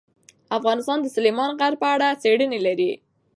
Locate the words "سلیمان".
1.15-1.49